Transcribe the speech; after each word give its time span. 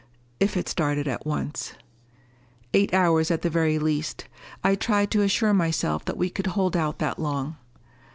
If 0.39 0.57
it 0.57 0.67
started 0.67 1.07
at 1.07 1.27
once.... 1.27 1.73
Eight 2.73 2.91
hours 2.91 3.29
at 3.29 3.43
the 3.43 3.51
very 3.51 3.77
least. 3.77 4.25
I 4.63 4.73
tried 4.73 5.11
to 5.11 5.21
assure 5.21 5.53
myself 5.53 6.05
that 6.05 6.17
we 6.17 6.27
could 6.31 6.47
hold 6.57 6.75
out 6.75 6.97
that 6.97 7.19
long. 7.19 7.57